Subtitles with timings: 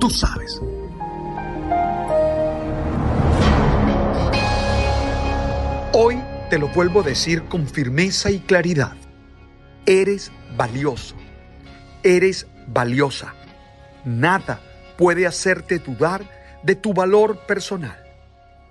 [0.00, 0.58] Tú sabes.
[5.92, 8.96] Hoy te lo vuelvo a decir con firmeza y claridad.
[9.84, 11.16] Eres valioso.
[12.02, 13.34] Eres valiosa.
[14.06, 14.62] Nada
[14.96, 16.24] puede hacerte dudar
[16.62, 18.02] de tu valor personal.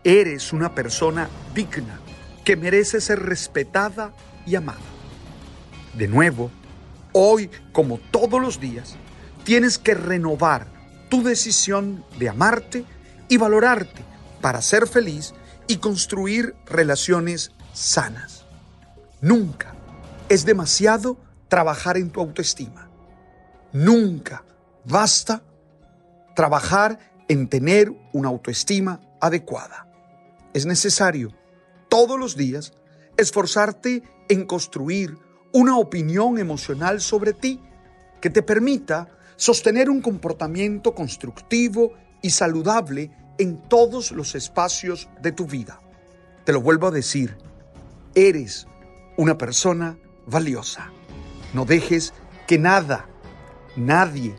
[0.03, 1.99] Eres una persona digna
[2.43, 4.14] que merece ser respetada
[4.47, 4.80] y amada.
[5.93, 6.49] De nuevo,
[7.11, 8.95] hoy como todos los días,
[9.43, 10.78] tienes que renovar
[11.09, 12.85] tu decisión de amarte
[13.27, 14.02] y valorarte
[14.41, 15.33] para ser feliz
[15.67, 18.45] y construir relaciones sanas.
[19.21, 19.75] Nunca
[20.30, 22.89] es demasiado trabajar en tu autoestima.
[23.73, 24.43] Nunca
[24.85, 25.41] basta
[26.35, 29.87] trabajar en tener una autoestima adecuada.
[30.53, 31.33] Es necesario
[31.89, 32.73] todos los días
[33.17, 35.17] esforzarte en construir
[35.52, 37.59] una opinión emocional sobre ti
[38.21, 39.09] que te permita
[39.40, 45.80] sostener un comportamiento constructivo y saludable en todos los espacios de tu vida.
[46.44, 47.38] Te lo vuelvo a decir,
[48.14, 48.67] eres
[49.16, 50.92] una persona valiosa.
[51.54, 52.14] No dejes
[52.48, 53.08] que nada,
[53.78, 54.36] nadie,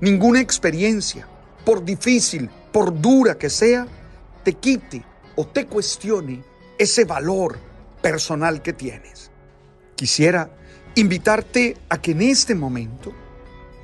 [0.00, 1.26] ninguna experiencia,
[1.64, 3.88] por difícil, por dura que sea,
[4.44, 5.04] te quite
[5.34, 6.44] o te cuestione
[6.78, 7.58] ese valor
[8.00, 9.32] personal que tienes.
[9.96, 10.48] Quisiera
[10.94, 13.23] invitarte a que en este momento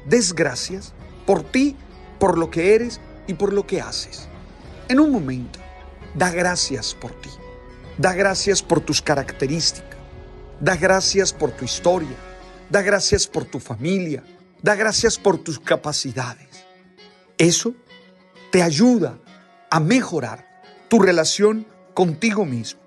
[0.07, 0.93] des gracias
[1.27, 1.77] por ti,
[2.19, 4.29] por lo que eres y por lo que haces.
[4.89, 5.59] En un momento,
[6.15, 7.31] da gracias por ti.
[7.99, 9.99] Da gracias por tus características.
[10.59, 12.17] Da gracias por tu historia.
[12.71, 14.23] Da gracias por tu familia.
[14.63, 16.49] Da gracias por tus capacidades.
[17.39, 17.75] Eso
[18.51, 19.19] te ayuda
[19.71, 20.47] a mejorar
[20.89, 22.81] tu relación contigo mismo.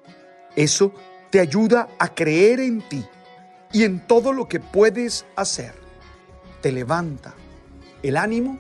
[0.56, 0.94] Eso
[1.32, 3.06] te ayuda a creer en ti
[3.72, 5.83] y en todo lo que puedes hacer.
[6.64, 7.34] Te levanta
[8.04, 8.58] el ánimo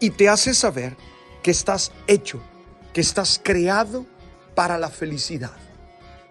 [0.00, 0.96] y te hace saber
[1.42, 2.40] que estás hecho,
[2.94, 4.06] que estás creado
[4.54, 5.52] para la felicidad.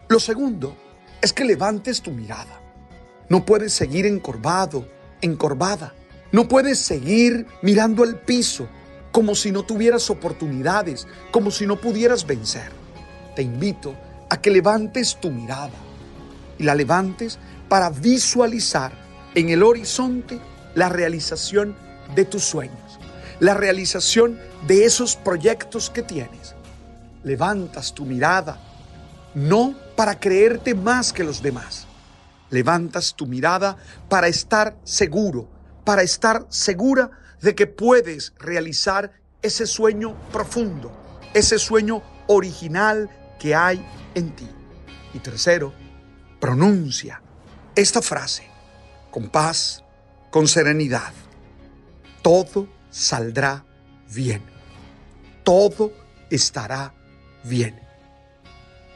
[0.09, 0.75] Lo segundo
[1.21, 2.59] es que levantes tu mirada.
[3.29, 4.87] No puedes seguir encorvado,
[5.21, 5.93] encorvada.
[6.31, 8.67] No puedes seguir mirando al piso
[9.11, 12.71] como si no tuvieras oportunidades, como si no pudieras vencer.
[13.35, 13.95] Te invito
[14.27, 15.69] a que levantes tu mirada
[16.57, 17.37] y la levantes
[17.69, 18.91] para visualizar
[19.35, 20.39] en el horizonte
[20.75, 21.75] la realización
[22.15, 22.99] de tus sueños,
[23.39, 26.55] la realización de esos proyectos que tienes.
[27.23, 28.59] Levantas tu mirada
[29.33, 31.87] no para creerte más que los demás.
[32.49, 33.77] Levantas tu mirada
[34.09, 35.47] para estar seguro,
[35.83, 37.11] para estar segura
[37.41, 39.11] de que puedes realizar
[39.41, 40.91] ese sueño profundo,
[41.33, 43.09] ese sueño original
[43.39, 44.47] que hay en ti.
[45.13, 45.73] Y tercero,
[46.39, 47.21] pronuncia
[47.75, 48.43] esta frase
[49.11, 49.83] con paz,
[50.31, 51.13] con serenidad.
[52.23, 53.63] Todo saldrá
[54.11, 54.41] bien.
[55.43, 55.93] Todo
[56.29, 56.93] estará
[57.43, 57.79] bien.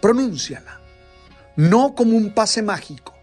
[0.01, 0.79] Pronúnciala.
[1.57, 3.13] No como un pase mágico,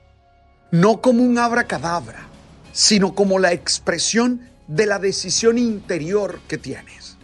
[0.70, 2.26] no como un abracadabra,
[2.72, 7.16] sino como la expresión de la decisión interior que tienes.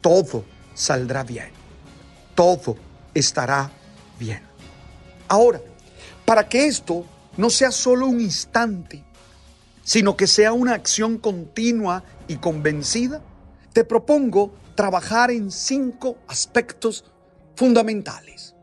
[0.00, 0.44] Todo
[0.74, 1.50] saldrá bien.
[2.34, 2.76] Todo
[3.14, 3.70] estará
[4.18, 4.42] bien.
[5.28, 5.60] Ahora,
[6.24, 7.04] para que esto
[7.36, 9.02] no sea solo un instante,
[9.82, 13.22] sino que sea una acción continua y convencida,
[13.72, 17.04] te propongo trabajar en cinco aspectos
[17.56, 18.54] fundamentales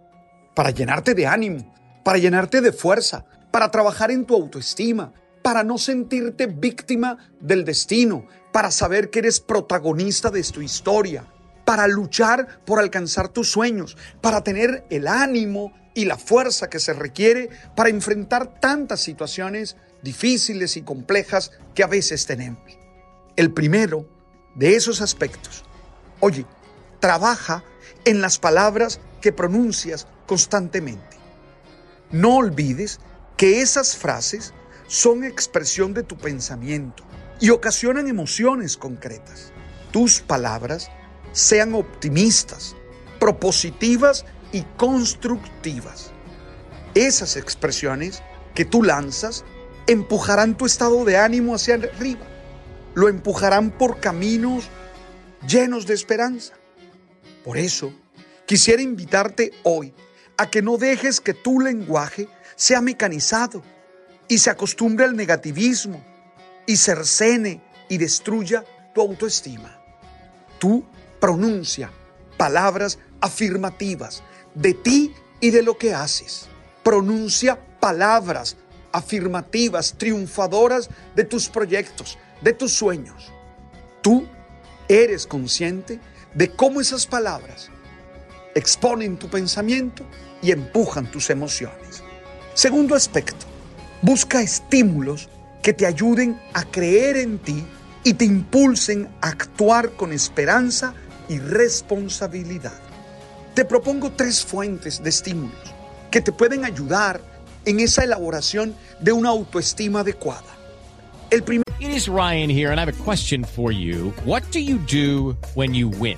[0.56, 1.74] para llenarte de ánimo,
[2.04, 8.28] para llenarte de fuerza, para trabajar en tu autoestima, para no sentirte víctima del destino,
[8.52, 11.26] para saber que eres protagonista de tu historia,
[11.66, 16.94] para luchar por alcanzar tus sueños, para tener el ánimo y la fuerza que se
[16.94, 22.78] requiere para enfrentar tantas situaciones difíciles y complejas que a veces tenemos.
[23.36, 24.06] El primero
[24.56, 25.64] de esos aspectos,
[26.20, 26.46] oye,
[27.00, 27.64] trabaja
[28.06, 31.18] en las palabras que pronuncias constantemente.
[32.12, 33.00] No olvides
[33.38, 34.54] que esas frases
[34.88, 37.04] son expresión de tu pensamiento
[37.40, 39.52] y ocasionan emociones concretas.
[39.92, 40.90] Tus palabras
[41.32, 42.76] sean optimistas,
[43.20, 46.12] propositivas y constructivas.
[46.96, 48.24] Esas expresiones
[48.56, 49.46] que tú lanzas
[49.90, 52.22] empujarán tu estado de ánimo hacia arriba,
[52.94, 54.66] lo empujarán por caminos
[55.48, 56.54] llenos de esperanza.
[57.44, 57.92] Por eso,
[58.46, 59.92] quisiera invitarte hoy
[60.38, 63.64] a que no dejes que tu lenguaje sea mecanizado
[64.28, 66.06] y se acostumbre al negativismo
[66.68, 67.60] y cercene
[67.90, 68.64] y destruya
[68.94, 69.82] tu autoestima.
[70.60, 70.86] Tú
[71.20, 71.92] pronuncia
[72.38, 74.22] palabras afirmativas
[74.54, 76.48] de ti y de lo que haces.
[76.84, 78.56] Pronuncia palabras
[78.92, 83.32] afirmativas, triunfadoras de tus proyectos, de tus sueños.
[84.02, 84.28] Tú
[84.88, 86.00] eres consciente
[86.34, 87.70] de cómo esas palabras
[88.56, 90.04] exponen tu pensamiento
[90.42, 92.04] y empujan tus emociones.
[92.54, 93.46] Segundo aspecto,
[94.02, 95.30] busca estímulos
[95.62, 97.66] que te ayuden a creer en ti
[98.04, 100.94] y te impulsen a actuar con esperanza
[101.28, 102.80] y responsabilidad.
[103.54, 105.74] Te propongo tres fuentes de estímulos
[106.10, 107.22] que te pueden ayudar
[107.70, 110.58] en esa elaboración de una autoestima adecuada.
[111.30, 114.12] El primer It is Ryan here and I have a question for you.
[114.26, 116.18] What do you do when you win?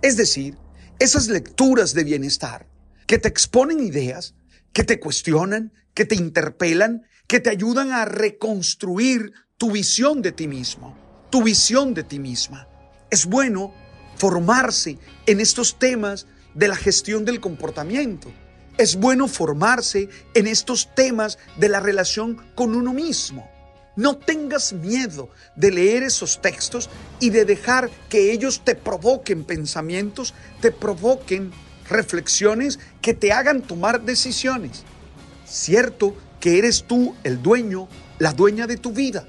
[0.00, 0.56] Es decir,
[0.98, 2.68] esas lecturas de bienestar
[3.06, 4.34] que te exponen ideas,
[4.72, 10.46] que te cuestionan, que te interpelan, que te ayudan a reconstruir tu visión de ti
[10.46, 10.96] mismo,
[11.30, 12.68] tu visión de ti misma.
[13.10, 13.74] Es bueno
[14.16, 18.32] formarse en estos temas de la gestión del comportamiento.
[18.76, 23.50] Es bueno formarse en estos temas de la relación con uno mismo.
[23.98, 30.34] No tengas miedo de leer esos textos y de dejar que ellos te provoquen pensamientos,
[30.60, 31.50] te provoquen
[31.88, 34.84] reflexiones que te hagan tomar decisiones.
[35.44, 37.88] Cierto que eres tú el dueño,
[38.20, 39.26] la dueña de tu vida,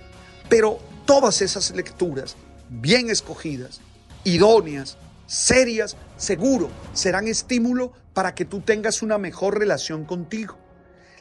[0.49, 0.77] pero
[1.07, 2.35] todas esas lecturas,
[2.69, 3.81] bien escogidas,
[4.23, 10.59] idóneas, serias, seguro, serán estímulo para que tú tengas una mejor relación contigo.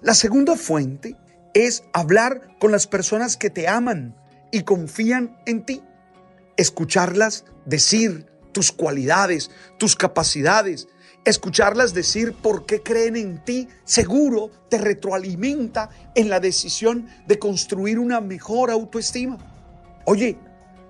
[0.03, 1.17] La segunda fuente
[1.67, 4.15] es hablar con las personas que te aman
[4.53, 5.83] y confían en ti.
[6.57, 10.89] Escucharlas decir tus cualidades, tus capacidades,
[11.25, 17.99] escucharlas decir por qué creen en ti, seguro te retroalimenta en la decisión de construir
[17.99, 19.39] una mejor autoestima.
[20.05, 20.39] Oye,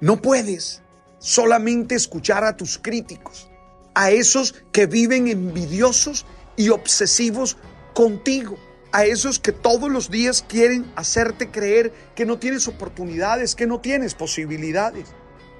[0.00, 0.82] no puedes
[1.18, 3.50] solamente escuchar a tus críticos,
[3.94, 6.26] a esos que viven envidiosos
[6.56, 7.56] y obsesivos
[7.94, 8.58] contigo
[8.92, 13.80] a esos que todos los días quieren hacerte creer que no tienes oportunidades, que no
[13.80, 15.08] tienes posibilidades.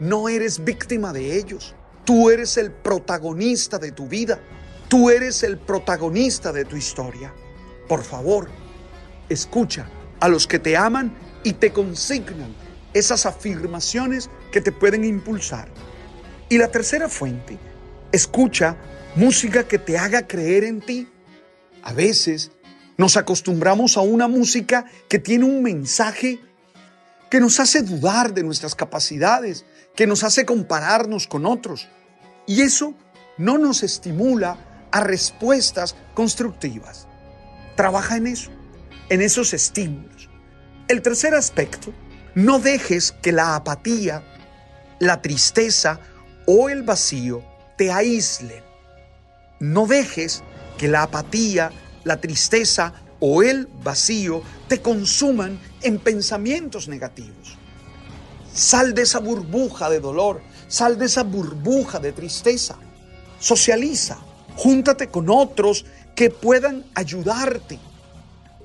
[0.01, 1.75] No eres víctima de ellos.
[2.05, 4.41] Tú eres el protagonista de tu vida.
[4.89, 7.35] Tú eres el protagonista de tu historia.
[7.87, 8.49] Por favor,
[9.29, 9.89] escucha
[10.21, 12.55] a los que te aman y te consignan
[12.95, 15.69] esas afirmaciones que te pueden impulsar.
[16.49, 17.59] Y la tercera fuente,
[18.11, 18.77] escucha
[19.15, 21.09] música que te haga creer en ti.
[21.83, 22.53] A veces
[22.99, 26.41] nos acostumbramos a una música que tiene un mensaje
[27.31, 29.65] que nos hace dudar de nuestras capacidades,
[29.95, 31.89] que nos hace compararnos con otros.
[32.47, 32.95] Y eso
[33.39, 37.07] no nos estimula a respuestas constructivas.
[37.77, 38.51] Trabaja en eso,
[39.09, 40.29] en esos estímulos.
[40.89, 41.93] El tercer aspecto,
[42.35, 44.25] no dejes que la apatía,
[44.99, 46.01] la tristeza
[46.47, 47.45] o el vacío
[47.77, 48.65] te aíslen.
[49.61, 50.43] No dejes
[50.79, 51.71] que la apatía,
[52.09, 57.59] la tristeza o el vacío te consuman en pensamientos negativos.
[58.53, 62.77] Sal de esa burbuja de dolor, sal de esa burbuja de tristeza.
[63.39, 64.17] Socializa,
[64.57, 65.85] júntate con otros
[66.17, 67.79] que puedan ayudarte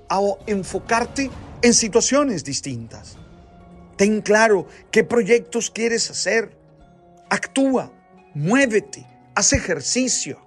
[0.07, 1.29] a enfocarte
[1.62, 3.17] en situaciones distintas.
[3.97, 6.57] Ten claro qué proyectos quieres hacer.
[7.29, 7.91] Actúa,
[8.33, 10.39] muévete, haz ejercicio.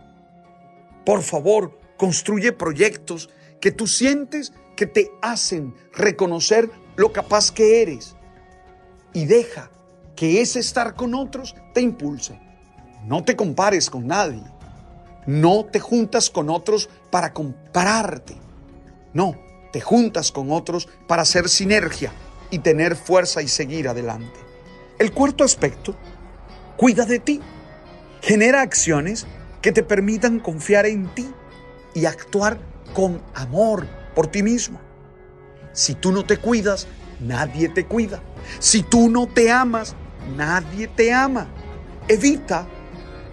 [1.05, 8.17] Por favor, Construye proyectos que tú sientes que te hacen reconocer lo capaz que eres.
[9.13, 9.71] Y deja
[10.15, 12.39] que ese estar con otros te impulse.
[13.05, 14.43] No te compares con nadie.
[15.27, 18.37] No te juntas con otros para compararte.
[19.13, 19.35] No,
[19.73, 22.13] te juntas con otros para hacer sinergia
[22.51, 24.39] y tener fuerza y seguir adelante.
[24.99, 25.95] El cuarto aspecto,
[26.77, 27.41] cuida de ti.
[28.23, 29.27] Genera acciones
[29.61, 31.29] que te permitan confiar en ti
[31.97, 32.61] y actuar
[32.93, 34.79] con amor por ti mismo.
[35.73, 36.87] Si tú no te cuidas,
[37.21, 38.23] nadie te cuida.
[38.59, 39.97] Si tú no te amas,
[40.37, 41.49] nadie te ama.
[42.07, 42.69] Evita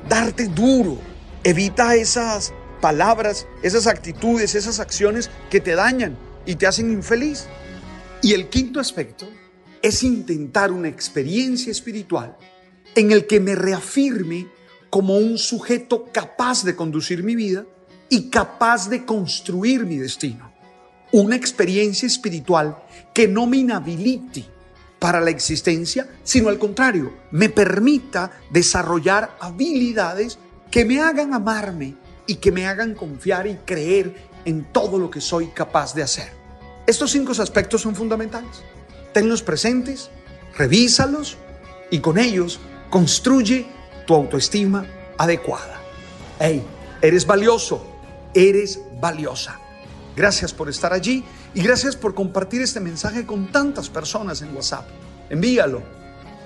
[0.08, 0.98] darte duro.
[1.44, 7.48] Evita esas palabras, esas actitudes, esas acciones que te dañan y te hacen infeliz.
[8.22, 9.28] Y el quinto aspecto
[9.82, 12.38] es intentar una experiencia espiritual
[12.96, 14.48] en el que me reafirme
[14.90, 17.66] como un sujeto capaz de conducir mi vida
[18.14, 20.52] y capaz de construir mi destino.
[21.12, 22.78] Una experiencia espiritual
[23.12, 24.46] que no me inhabilite
[25.00, 30.38] para la existencia, sino al contrario, me permita desarrollar habilidades
[30.70, 31.96] que me hagan amarme
[32.28, 34.14] y que me hagan confiar y creer
[34.46, 36.32] en todo lo que soy capaz de hacer.
[36.86, 38.62] Estos cinco aspectos son fundamentales.
[39.12, 40.12] Tenlos presentes,
[40.56, 41.38] revísalos
[41.90, 42.60] y con ellos
[42.92, 43.66] construye
[44.06, 44.86] tu autoestima
[45.18, 45.82] adecuada.
[46.40, 46.64] Hey,
[47.02, 47.93] eres valioso,
[48.34, 49.60] eres valiosa.
[50.16, 51.24] Gracias por estar allí
[51.54, 54.88] y gracias por compartir este mensaje con tantas personas en WhatsApp.
[55.30, 55.82] Envíalo.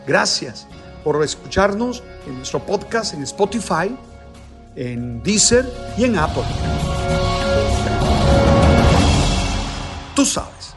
[0.05, 0.67] Gracias
[1.03, 3.95] por escucharnos en nuestro podcast en Spotify,
[4.75, 6.43] en Deezer y en Apple.
[10.15, 10.76] Tú sabes.